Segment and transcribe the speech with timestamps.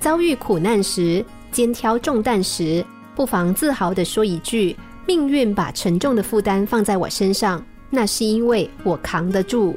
[0.00, 2.84] 遭遇苦难时，肩挑重担时，
[3.16, 4.76] 不妨自豪地说一句
[5.06, 9.74] ：“命运把沉重的负担放在我身上，那是因为我扛得住。”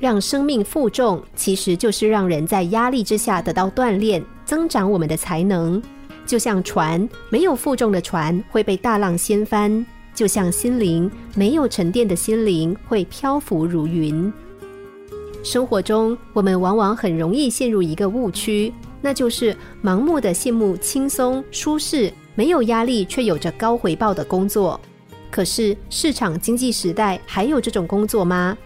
[0.00, 5.80] 让生命负重，其实就是让人在压力之下得到锻炼，增长我们的才能。
[6.26, 9.84] 就像船，没有负重的船会被大浪掀翻；
[10.14, 14.32] 就像心灵，没有沉淀的心灵会漂浮如云。
[15.42, 24.80] 生活中，我们往往很容易陷入一个误区，那就是盲目的羡慕轻松、舒适、没有压力却有着高回报的工作。
[25.30, 28.56] 可是，市场经济时代还有这种工作吗？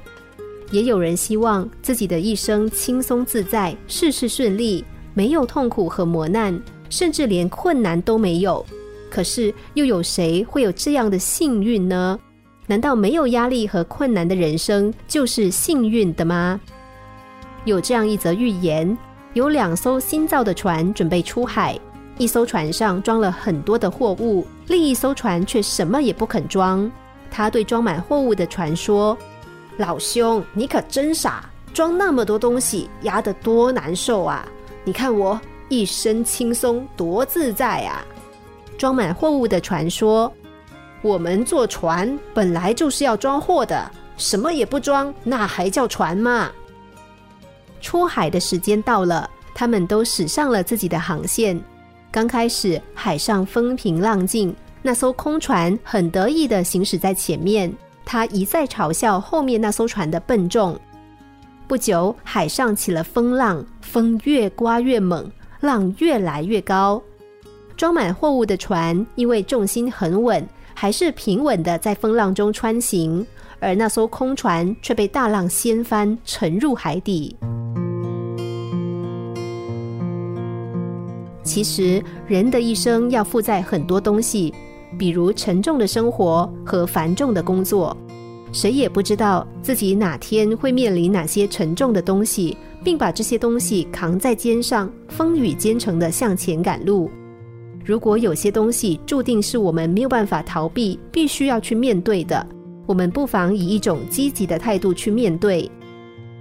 [0.71, 8.65] 也有人希望自己的一生轻松自在，事事顺利，没有痛苦和磨难，甚至连困难都没有。
[9.11, 12.19] 可是，又有谁会有这样的幸运呢？
[12.67, 16.59] 难道没有压力和困难的人生就是幸运的吗？
[17.67, 18.97] 有这样一则寓言：
[19.35, 21.79] 有两艘新造的船准备出海，
[22.19, 26.91] 一艘船上装了很多的货物，另一艘船却什么也不肯装。
[27.33, 29.17] 他对装满货物的船说。
[29.77, 31.51] 老兄，你可真傻！
[31.73, 34.47] 装那么多东西，压得多难受啊！
[34.85, 38.05] 你看我一身轻松，多自在啊！
[38.79, 40.33] 装满货物的船说
[41.03, 46.53] ：“我们坐船本来就是要装货的，什么也不装，那还叫船吗？”
[47.85, 51.61] 出海的时间到了，他们都驶上了自己的航线。
[52.11, 57.71] 刚开始，海上风平浪静，那艘空船很得意的行驶在前面。
[58.03, 60.81] 他一再嘲笑后面那艘船的笨重。
[61.69, 65.31] 不久，海上起了风浪，风越刮越猛，
[65.61, 67.03] 浪越来越高。
[67.77, 73.27] 装满货物的船因为重心很稳，还是平稳的在风浪中穿行，
[73.65, 77.35] 而那艘空船却被大浪掀翻，沉入海底。
[81.43, 84.53] 其实，人的一生要负载很多东西。
[84.97, 87.97] 比如沉重的生活和繁重的工作，
[88.53, 97.11] 谁也不知道自己哪天会面临哪些沉重的东西，并把这些东西扛在肩上，风雨兼程的向前赶路。
[97.85, 102.47] 如果有些东西注定是我们没有办法逃避，必须要去面对的，
[102.87, 105.71] 我们不妨以一种积极的态度去面对。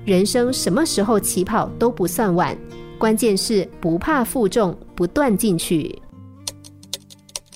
[0.05, 2.57] 人生什么时候起跑都不算晚，
[2.97, 6.01] 关键是不怕负重，不断进取。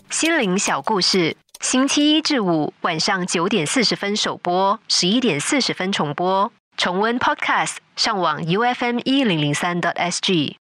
[0.09, 6.51] 心灵小故事，星期一至五晚上九点四十分首播，十一点四十分重播。
[6.77, 10.57] 重温 Podcast，上网 U F M 一零零三 t S G。